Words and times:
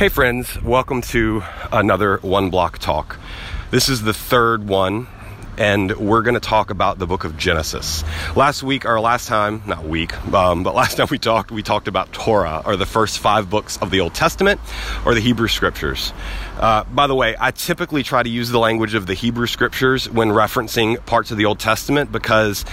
Hey, 0.00 0.08
friends, 0.08 0.58
welcome 0.62 1.02
to 1.02 1.42
another 1.70 2.16
One 2.22 2.48
Block 2.48 2.78
Talk. 2.78 3.18
This 3.70 3.90
is 3.90 4.00
the 4.00 4.14
third 4.14 4.66
one, 4.66 5.08
and 5.58 5.94
we're 5.94 6.22
going 6.22 6.32
to 6.32 6.40
talk 6.40 6.70
about 6.70 6.98
the 6.98 7.06
book 7.06 7.24
of 7.24 7.36
Genesis. 7.36 8.02
Last 8.34 8.62
week, 8.62 8.86
or 8.86 8.98
last 8.98 9.28
time, 9.28 9.62
not 9.66 9.84
week, 9.84 10.16
um, 10.32 10.62
but 10.62 10.74
last 10.74 10.96
time 10.96 11.08
we 11.10 11.18
talked, 11.18 11.50
we 11.50 11.62
talked 11.62 11.86
about 11.86 12.14
Torah, 12.14 12.62
or 12.64 12.76
the 12.76 12.86
first 12.86 13.18
five 13.18 13.50
books 13.50 13.76
of 13.82 13.90
the 13.90 14.00
Old 14.00 14.14
Testament, 14.14 14.58
or 15.04 15.12
the 15.12 15.20
Hebrew 15.20 15.48
Scriptures. 15.48 16.14
Uh, 16.58 16.84
by 16.84 17.06
the 17.06 17.14
way, 17.14 17.36
I 17.38 17.50
typically 17.50 18.02
try 18.02 18.22
to 18.22 18.30
use 18.30 18.48
the 18.48 18.58
language 18.58 18.94
of 18.94 19.04
the 19.06 19.12
Hebrew 19.12 19.46
Scriptures 19.46 20.08
when 20.08 20.28
referencing 20.30 21.04
parts 21.04 21.30
of 21.30 21.36
the 21.36 21.44
Old 21.44 21.58
Testament 21.58 22.10
because 22.10 22.64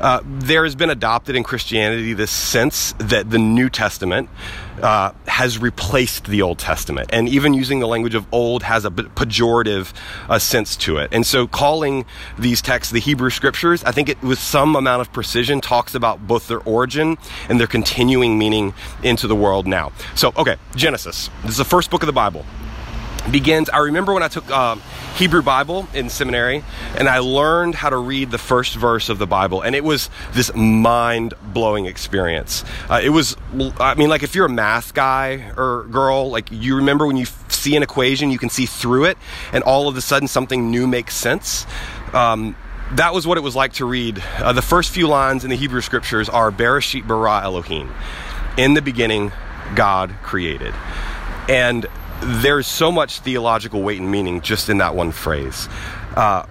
uh, 0.00 0.20
there 0.22 0.64
has 0.64 0.74
been 0.74 0.90
adopted 0.90 1.34
in 1.34 1.44
Christianity 1.44 2.12
this 2.12 2.30
sense 2.30 2.92
that 2.98 3.30
the 3.30 3.38
New 3.38 3.70
Testament 3.70 4.28
uh, 4.82 5.12
has 5.26 5.58
replaced 5.58 6.26
the 6.26 6.42
Old 6.42 6.58
Testament. 6.58 7.10
And 7.12 7.28
even 7.28 7.54
using 7.54 7.80
the 7.80 7.86
language 7.86 8.14
of 8.14 8.26
old 8.32 8.62
has 8.62 8.84
a 8.84 8.90
pejorative 8.90 9.92
uh, 10.28 10.38
sense 10.38 10.76
to 10.76 10.98
it. 10.98 11.10
And 11.12 11.26
so 11.26 11.46
calling 11.46 12.04
these 12.38 12.60
texts 12.60 12.92
the 12.92 13.00
Hebrew 13.00 13.30
Scriptures, 13.30 13.84
I 13.84 13.92
think 13.92 14.08
it 14.08 14.22
with 14.22 14.38
some 14.38 14.76
amount 14.76 15.00
of 15.00 15.12
precision 15.12 15.60
talks 15.60 15.94
about 15.94 16.26
both 16.26 16.48
their 16.48 16.60
origin 16.60 17.18
and 17.48 17.60
their 17.60 17.66
continuing 17.66 18.38
meaning 18.38 18.74
into 19.02 19.26
the 19.26 19.36
world 19.36 19.66
now. 19.66 19.92
So, 20.14 20.32
okay, 20.36 20.56
Genesis. 20.74 21.30
This 21.42 21.52
is 21.52 21.58
the 21.58 21.64
first 21.64 21.90
book 21.90 22.02
of 22.02 22.06
the 22.06 22.12
Bible 22.12 22.44
begins. 23.30 23.70
I 23.70 23.78
remember 23.78 24.12
when 24.12 24.22
I 24.22 24.28
took 24.28 24.48
uh, 24.50 24.76
Hebrew 25.16 25.42
Bible 25.42 25.86
in 25.94 26.10
seminary 26.10 26.64
and 26.96 27.08
I 27.08 27.18
learned 27.18 27.74
how 27.74 27.90
to 27.90 27.96
read 27.96 28.30
the 28.30 28.38
first 28.38 28.74
verse 28.76 29.08
of 29.08 29.18
the 29.18 29.26
Bible, 29.26 29.62
and 29.62 29.74
it 29.74 29.84
was 29.84 30.10
this 30.32 30.54
mind 30.54 31.34
blowing 31.42 31.86
experience. 31.86 32.64
Uh, 32.88 33.00
it 33.02 33.10
was, 33.10 33.36
I 33.78 33.94
mean, 33.94 34.08
like 34.08 34.22
if 34.22 34.34
you're 34.34 34.46
a 34.46 34.50
math 34.50 34.94
guy 34.94 35.52
or 35.56 35.84
girl, 35.90 36.30
like 36.30 36.50
you 36.50 36.76
remember 36.76 37.06
when 37.06 37.16
you 37.16 37.26
see 37.48 37.76
an 37.76 37.82
equation, 37.82 38.30
you 38.30 38.38
can 38.38 38.50
see 38.50 38.66
through 38.66 39.04
it, 39.04 39.18
and 39.52 39.64
all 39.64 39.88
of 39.88 39.96
a 39.96 40.00
sudden 40.00 40.28
something 40.28 40.70
new 40.70 40.86
makes 40.86 41.16
sense. 41.16 41.66
Um, 42.12 42.56
that 42.92 43.14
was 43.14 43.26
what 43.26 43.38
it 43.38 43.42
was 43.42 43.56
like 43.56 43.72
to 43.74 43.86
read. 43.86 44.22
Uh, 44.38 44.52
the 44.52 44.62
first 44.62 44.90
few 44.90 45.08
lines 45.08 45.42
in 45.44 45.50
the 45.50 45.56
Hebrew 45.56 45.80
scriptures 45.80 46.28
are 46.28 46.50
Bereshit 46.50 47.06
bara 47.06 47.42
Elohim. 47.42 47.92
In 48.56 48.74
the 48.74 48.82
beginning, 48.82 49.32
God 49.74 50.14
created. 50.22 50.74
And 51.48 51.86
there's 52.20 52.66
so 52.66 52.90
much 52.90 53.20
theological 53.20 53.82
weight 53.82 54.00
and 54.00 54.10
meaning 54.10 54.40
just 54.40 54.68
in 54.68 54.78
that 54.78 54.94
one 54.94 55.12
phrase. 55.12 55.68
Uh, 56.16 56.46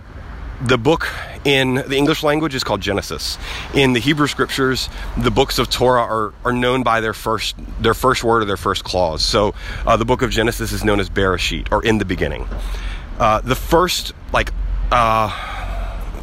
the 0.62 0.78
book 0.78 1.10
in 1.44 1.76
the 1.76 1.96
English 1.96 2.24
language 2.24 2.56
is 2.56 2.64
called 2.64 2.82
Genesis. 2.82 3.38
In 3.74 3.94
the 3.94 4.00
Hebrew 4.00 4.28
scriptures, 4.28 4.90
the 5.18 5.32
books 5.32 5.60
of 5.60 5.70
Torah 5.70 6.04
are, 6.04 6.34
are 6.46 6.54
known 6.54 6.84
by 6.84 7.02
their 7.02 7.14
first 7.14 7.56
their 7.82 7.94
first 7.94 8.24
word 8.24 8.44
or 8.44 8.46
their 8.46 8.58
first 8.58 8.84
clause. 8.84 9.24
So 9.24 9.54
uh, 9.86 9.98
the 9.98 10.06
book 10.06 10.22
of 10.22 10.32
Genesis 10.32 10.72
is 10.72 10.84
known 10.84 11.00
as 11.00 11.10
Bereshit 11.10 11.72
or 11.72 11.84
in 11.84 11.98
the 11.98 12.06
beginning. 12.06 12.48
Uh, 13.20 13.42
the 13.42 13.56
first 13.56 14.14
like 14.32 14.52
uh, 14.92 15.53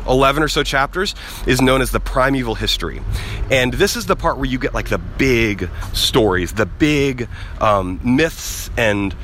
11 0.06 0.43
or 0.43 0.48
so 0.48 0.62
chapters 0.62 1.15
is 1.47 1.61
known 1.61 1.83
as 1.83 1.91
the 1.91 2.01
primeval 2.01 2.55
history. 2.55 3.01
And 3.51 3.73
this 3.75 3.97
is 3.97 4.06
the 4.06 4.17
part 4.17 4.37
where 4.37 4.47
you 4.47 4.59
get 4.59 4.75
like 4.75 4.89
the 4.89 4.98
big 4.98 5.69
stories, 5.93 6.53
the 6.53 6.67
big 6.67 7.29
um, 7.61 8.01
myths 8.03 8.71
and 8.77 9.15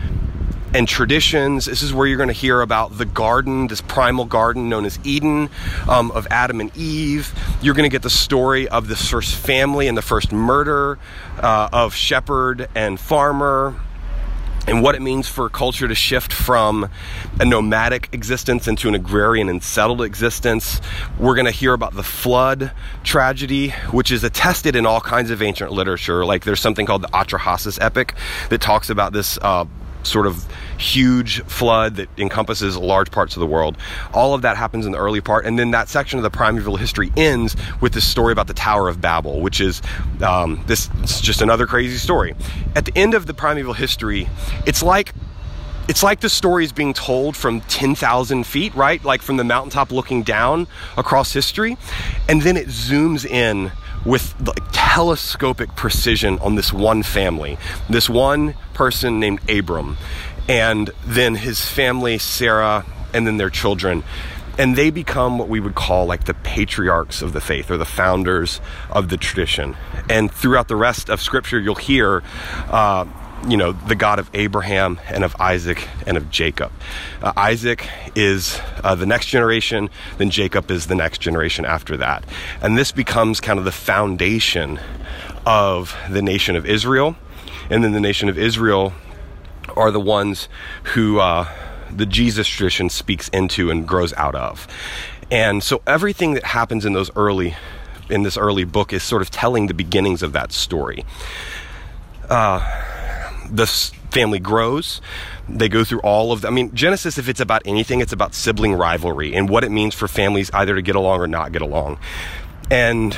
and 0.74 0.86
traditions. 0.86 1.64
This 1.64 1.82
is 1.82 1.94
where 1.94 2.06
you're 2.06 2.16
going 2.18 2.28
to 2.28 2.34
hear 2.34 2.60
about 2.60 2.98
the 2.98 3.06
garden, 3.06 3.68
this 3.68 3.80
primal 3.80 4.24
garden 4.26 4.68
known 4.68 4.84
as 4.84 4.98
Eden, 5.04 5.48
um, 5.88 6.10
of 6.10 6.26
Adam 6.30 6.60
and 6.60 6.76
Eve. 6.76 7.32
You're 7.62 7.74
going 7.74 7.88
to 7.88 7.92
get 7.92 8.02
the 8.02 8.10
story 8.10 8.68
of 8.68 8.88
the 8.88 8.96
first 8.96 9.34
family 9.34 9.88
and 9.88 9.96
the 9.96 10.02
first 10.02 10.32
murder 10.32 10.98
uh, 11.38 11.70
of 11.72 11.94
shepherd 11.94 12.68
and 12.74 13.00
farmer 13.00 13.74
and 14.66 14.82
what 14.82 14.94
it 14.94 15.02
means 15.02 15.28
for 15.28 15.48
culture 15.48 15.86
to 15.86 15.94
shift 15.94 16.32
from 16.32 16.90
a 17.40 17.44
nomadic 17.44 18.08
existence 18.12 18.66
into 18.66 18.88
an 18.88 18.94
agrarian 18.94 19.48
and 19.48 19.62
settled 19.62 20.02
existence. 20.02 20.80
We're 21.18 21.34
going 21.34 21.46
to 21.46 21.52
hear 21.52 21.72
about 21.72 21.94
the 21.94 22.02
flood 22.02 22.72
tragedy, 23.04 23.70
which 23.90 24.10
is 24.10 24.24
attested 24.24 24.74
in 24.76 24.86
all 24.86 25.00
kinds 25.00 25.30
of 25.30 25.42
ancient 25.42 25.72
literature. 25.72 26.24
Like 26.24 26.44
there's 26.44 26.60
something 26.60 26.86
called 26.86 27.02
the 27.02 27.08
Atrahasis 27.08 27.78
epic 27.80 28.14
that 28.50 28.60
talks 28.60 28.90
about 28.90 29.12
this 29.12 29.38
uh, 29.42 29.64
sort 30.06 30.26
of 30.26 30.46
huge 30.78 31.42
flood 31.42 31.96
that 31.96 32.08
encompasses 32.18 32.76
large 32.76 33.10
parts 33.10 33.36
of 33.36 33.40
the 33.40 33.46
world. 33.46 33.76
All 34.12 34.34
of 34.34 34.42
that 34.42 34.56
happens 34.56 34.86
in 34.86 34.92
the 34.92 34.98
early 34.98 35.20
part, 35.20 35.46
and 35.46 35.58
then 35.58 35.70
that 35.72 35.88
section 35.88 36.18
of 36.18 36.22
the 36.22 36.30
primeval 36.30 36.76
history 36.76 37.12
ends 37.16 37.56
with 37.80 37.92
this 37.92 38.06
story 38.06 38.32
about 38.32 38.46
the 38.46 38.54
Tower 38.54 38.88
of 38.88 39.00
Babel, 39.00 39.40
which 39.40 39.60
is 39.60 39.82
um, 40.22 40.62
this 40.66 40.90
is 41.02 41.20
just 41.20 41.42
another 41.42 41.66
crazy 41.66 41.96
story. 41.96 42.34
At 42.74 42.84
the 42.84 42.92
end 42.96 43.14
of 43.14 43.26
the 43.26 43.34
primeval 43.34 43.74
history, 43.74 44.28
it's 44.66 44.82
like 44.82 45.12
it's 45.88 46.02
like 46.02 46.20
the 46.20 46.28
story 46.28 46.64
is 46.64 46.72
being 46.72 46.92
told 46.92 47.36
from 47.36 47.60
10,000 47.62 48.44
feet, 48.44 48.74
right? 48.74 49.02
Like 49.04 49.22
from 49.22 49.36
the 49.36 49.44
mountaintop 49.44 49.92
looking 49.92 50.24
down 50.24 50.66
across 50.96 51.32
history. 51.32 51.76
And 52.28 52.42
then 52.42 52.56
it 52.56 52.66
zooms 52.66 53.24
in 53.24 53.70
with 54.04 54.34
like 54.46 54.62
telescopic 54.72 55.74
precision 55.76 56.38
on 56.40 56.54
this 56.54 56.72
one 56.72 57.02
family, 57.02 57.58
this 57.88 58.08
one 58.08 58.54
person 58.74 59.20
named 59.20 59.40
Abram, 59.50 59.96
and 60.48 60.90
then 61.04 61.34
his 61.34 61.66
family, 61.66 62.18
Sarah, 62.18 62.84
and 63.12 63.26
then 63.26 63.36
their 63.36 63.50
children. 63.50 64.04
And 64.58 64.74
they 64.74 64.90
become 64.90 65.38
what 65.38 65.48
we 65.48 65.60
would 65.60 65.74
call 65.74 66.06
like 66.06 66.24
the 66.24 66.34
patriarchs 66.34 67.20
of 67.20 67.34
the 67.34 67.40
faith 67.40 67.70
or 67.70 67.76
the 67.76 67.84
founders 67.84 68.60
of 68.90 69.10
the 69.10 69.18
tradition. 69.18 69.76
And 70.08 70.32
throughout 70.32 70.68
the 70.68 70.76
rest 70.76 71.10
of 71.10 71.20
scripture, 71.20 71.60
you'll 71.60 71.74
hear 71.74 72.22
uh, 72.70 73.04
you 73.48 73.56
know, 73.56 73.72
the 73.72 73.94
God 73.94 74.18
of 74.18 74.30
Abraham 74.34 75.00
and 75.08 75.22
of 75.22 75.36
Isaac 75.40 75.88
and 76.06 76.16
of 76.16 76.30
Jacob. 76.30 76.72
Uh, 77.22 77.32
Isaac 77.36 77.88
is 78.14 78.60
uh, 78.82 78.94
the 78.94 79.06
next 79.06 79.26
generation, 79.26 79.90
then 80.18 80.30
Jacob 80.30 80.70
is 80.70 80.86
the 80.86 80.94
next 80.94 81.18
generation 81.18 81.64
after 81.64 81.96
that. 81.98 82.24
And 82.60 82.76
this 82.76 82.92
becomes 82.92 83.40
kind 83.40 83.58
of 83.58 83.64
the 83.64 83.72
foundation 83.72 84.80
of 85.44 85.96
the 86.10 86.22
nation 86.22 86.56
of 86.56 86.66
Israel. 86.66 87.16
And 87.70 87.84
then 87.84 87.92
the 87.92 88.00
nation 88.00 88.28
of 88.28 88.38
Israel 88.38 88.92
are 89.76 89.90
the 89.90 90.00
ones 90.00 90.48
who 90.94 91.18
uh, 91.18 91.48
the 91.90 92.06
Jesus 92.06 92.48
tradition 92.48 92.88
speaks 92.88 93.28
into 93.28 93.70
and 93.70 93.86
grows 93.86 94.12
out 94.14 94.34
of. 94.34 94.66
And 95.30 95.62
so 95.62 95.82
everything 95.86 96.34
that 96.34 96.44
happens 96.44 96.84
in 96.84 96.92
those 96.92 97.10
early 97.16 97.56
in 98.08 98.22
this 98.22 98.36
early 98.36 98.62
book 98.62 98.92
is 98.92 99.02
sort 99.02 99.20
of 99.20 99.30
telling 99.30 99.66
the 99.66 99.74
beginnings 99.74 100.22
of 100.22 100.32
that 100.32 100.52
story. 100.52 101.04
Uh, 102.28 102.60
the 103.50 103.66
family 104.10 104.38
grows. 104.38 105.00
They 105.48 105.68
go 105.68 105.84
through 105.84 106.00
all 106.00 106.32
of 106.32 106.40
the, 106.40 106.48
I 106.48 106.50
mean, 106.50 106.74
Genesis, 106.74 107.18
if 107.18 107.28
it's 107.28 107.40
about 107.40 107.62
anything, 107.64 108.00
it's 108.00 108.12
about 108.12 108.34
sibling 108.34 108.74
rivalry 108.74 109.34
and 109.34 109.48
what 109.48 109.64
it 109.64 109.70
means 109.70 109.94
for 109.94 110.08
families 110.08 110.50
either 110.52 110.74
to 110.74 110.82
get 110.82 110.96
along 110.96 111.20
or 111.20 111.26
not 111.26 111.52
get 111.52 111.62
along. 111.62 111.98
And 112.70 113.16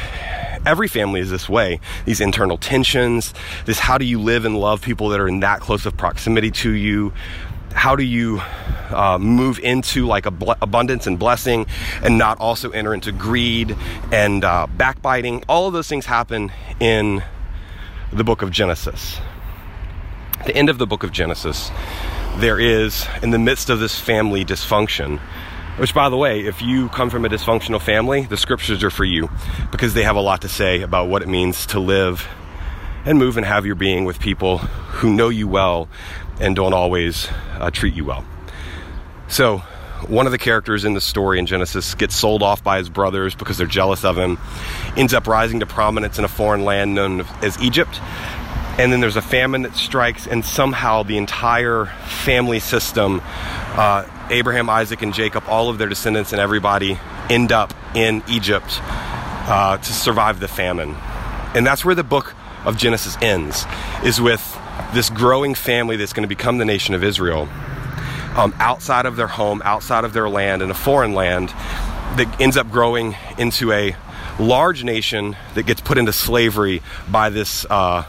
every 0.67 0.89
family 0.89 1.21
is 1.21 1.31
this 1.31 1.49
way 1.49 1.81
these 2.05 2.21
internal 2.21 2.59
tensions, 2.59 3.33
this 3.65 3.79
how 3.79 3.99
do 3.99 4.05
you 4.05 4.21
live 4.21 4.45
and 4.45 4.59
love 4.59 4.83
people 4.83 5.09
that 5.11 5.21
are 5.21 5.29
in 5.29 5.41
that 5.41 5.61
close 5.61 5.87
of 5.87 5.97
proximity 5.97 6.51
to 6.51 6.71
you? 6.71 7.13
How 7.73 7.95
do 7.95 8.03
you 8.03 8.41
uh, 8.91 9.19
move 9.21 9.59
into 9.61 10.07
like 10.07 10.25
bl- 10.39 10.53
abundance 10.61 11.07
and 11.07 11.19
blessing 11.19 11.67
and 12.03 12.19
not 12.19 12.41
also 12.41 12.71
enter 12.71 12.93
into 12.93 13.13
greed 13.13 13.77
and 14.11 14.45
uh, 14.45 14.67
backbiting? 14.77 15.45
All 15.49 15.69
of 15.69 15.75
those 15.75 15.87
things 15.87 16.07
happen 16.07 16.51
in 16.81 17.23
the 18.13 18.25
book 18.25 18.43
of 18.43 18.51
Genesis 18.51 19.21
the 20.47 20.57
end 20.57 20.69
of 20.69 20.79
the 20.79 20.87
book 20.87 21.03
of 21.03 21.13
Genesis, 21.13 21.71
there 22.37 22.59
is, 22.59 23.07
in 23.23 23.31
the 23.31 23.39
midst 23.39 23.71
of 23.71 23.81
this 23.81 23.99
family 23.99 24.45
dysfunction, 24.45 25.19
which, 25.79 25.95
by 25.95 26.09
the 26.09 26.17
way, 26.17 26.41
if 26.41 26.63
you 26.63 26.89
come 26.89 27.11
from 27.11 27.25
a 27.25 27.29
dysfunctional 27.29 27.81
family, 27.81 28.23
the 28.23 28.37
scriptures 28.37 28.83
are 28.83 28.91
for 28.91 29.05
you 29.05 29.31
because 29.71 29.95
they 29.95 30.03
have 30.03 30.17
a 30.17 30.21
lot 30.21 30.43
to 30.43 30.49
say 30.49 30.83
about 30.83 31.09
what 31.09 31.23
it 31.23 31.29
means 31.29 31.67
to 31.67 31.81
live 31.81 32.27
and 33.05 33.19
move 33.19 33.37
and 33.37 33.47
have 33.47 33.65
your 33.65 33.75
being 33.75 34.05
with 34.05 34.19
people 34.19 34.59
who 34.59 35.13
know 35.13 35.29
you 35.29 35.47
well 35.47 35.89
and 36.41 36.57
don't 36.57 36.75
always 36.75 37.29
uh, 37.59 37.71
treat 37.71 37.95
you 37.95 38.05
well. 38.05 38.25
So, 39.29 39.59
one 40.07 40.27
of 40.27 40.33
the 40.33 40.39
characters 40.39 40.85
in 40.85 40.95
the 40.95 41.01
story 41.01 41.39
in 41.39 41.47
Genesis 41.47 41.95
gets 41.95 42.15
sold 42.15 42.43
off 42.43 42.63
by 42.63 42.79
his 42.79 42.89
brothers 42.89 43.35
because 43.35 43.59
they're 43.59 43.67
jealous 43.67 44.05
of 44.05 44.17
him, 44.17 44.39
ends 44.97 45.13
up 45.13 45.27
rising 45.27 45.61
to 45.61 45.67
prominence 45.67 46.19
in 46.19 46.25
a 46.25 46.29
foreign 46.29 46.65
land 46.65 46.95
known 46.95 47.23
as 47.43 47.61
Egypt, 47.61 48.01
and 48.79 48.93
then 48.93 49.01
there's 49.01 49.17
a 49.17 49.23
famine 49.23 49.63
that 49.63 49.75
strikes, 49.75 50.29
and 50.29 50.45
somehow 50.45 51.03
the 51.03 51.19
entire 51.19 51.87
family 52.25 52.61
system, 52.61 53.21
uh, 53.25 54.07
Abraham, 54.31 54.71
Isaac, 54.71 55.03
and 55.03 55.13
Jacob, 55.13 55.43
all 55.49 55.69
of 55.69 55.79
their 55.79 55.89
descendants 55.89 56.33
and 56.33 56.41
everybody 56.41 56.99
end 57.29 57.51
up 57.51 57.75
in 57.97 58.23
Egypt 58.29 58.79
uh, 58.83 59.79
to 59.79 59.93
survive 59.93 60.39
the 60.39 60.47
famine. 60.47 60.95
And 61.55 61.67
that's 61.67 61.85
where 61.85 61.97
the 61.97 62.05
book 62.05 62.35
of 62.65 62.77
Genesis 62.77 63.17
ends, 63.21 63.65
is 64.05 64.21
with 64.21 64.57
this 64.95 65.11
growing 65.11 65.57
family 65.57 65.97
that's 65.97 66.13
going 66.13 66.23
to 66.23 66.29
become 66.29 66.59
the 66.59 66.65
nation 66.65 66.95
of 66.95 67.03
Israel. 67.03 67.49
Um, 68.37 68.55
outside 68.59 69.07
of 69.07 69.17
their 69.17 69.27
home, 69.27 69.61
outside 69.65 70.05
of 70.05 70.13
their 70.13 70.29
land, 70.29 70.63
in 70.63 70.71
a 70.71 70.75
foreign 70.75 71.15
land, 71.15 71.49
that 72.17 72.37
ends 72.41 72.57
up 72.57 72.71
growing 72.71 73.17
into 73.39 73.73
a 73.73 73.97
large 74.39 74.85
nation 74.85 75.37
that 75.55 75.65
gets 75.65 75.81
put 75.81 75.99
into 75.99 76.13
slavery 76.13 76.81
by 77.11 77.29
this 77.29 77.67
uh, 77.69 78.05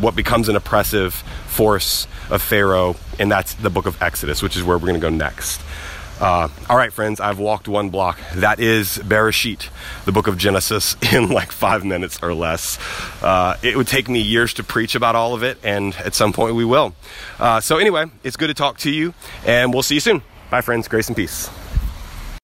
what 0.00 0.16
becomes 0.16 0.48
an 0.48 0.56
oppressive 0.56 1.14
force 1.46 2.06
of 2.30 2.42
Pharaoh, 2.42 2.96
and 3.18 3.30
that's 3.30 3.54
the 3.54 3.70
book 3.70 3.86
of 3.86 4.00
Exodus, 4.02 4.42
which 4.42 4.56
is 4.56 4.62
where 4.62 4.76
we're 4.76 4.88
going 4.88 5.00
to 5.00 5.00
go 5.00 5.10
next. 5.10 5.60
Uh, 6.20 6.48
all 6.70 6.76
right, 6.76 6.92
friends, 6.92 7.18
I've 7.18 7.38
walked 7.40 7.66
one 7.66 7.90
block. 7.90 8.18
That 8.36 8.60
is 8.60 8.98
Bereshit, 8.98 9.68
the 10.04 10.12
book 10.12 10.28
of 10.28 10.38
Genesis, 10.38 10.96
in 11.12 11.28
like 11.28 11.50
five 11.50 11.84
minutes 11.84 12.20
or 12.22 12.34
less. 12.34 12.78
Uh, 13.22 13.56
it 13.62 13.76
would 13.76 13.88
take 13.88 14.08
me 14.08 14.20
years 14.20 14.54
to 14.54 14.64
preach 14.64 14.94
about 14.94 15.16
all 15.16 15.34
of 15.34 15.42
it, 15.42 15.58
and 15.64 15.94
at 15.96 16.14
some 16.14 16.32
point 16.32 16.54
we 16.54 16.64
will. 16.64 16.94
Uh, 17.38 17.60
so, 17.60 17.78
anyway, 17.78 18.06
it's 18.22 18.36
good 18.36 18.48
to 18.48 18.54
talk 18.54 18.78
to 18.78 18.90
you, 18.90 19.12
and 19.44 19.72
we'll 19.72 19.82
see 19.82 19.94
you 19.94 20.00
soon. 20.00 20.22
Bye, 20.50 20.60
friends. 20.60 20.86
Grace 20.86 21.08
and 21.08 21.16
peace. 21.16 21.50